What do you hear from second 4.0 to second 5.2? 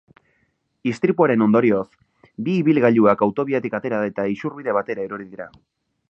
eta isurbide batera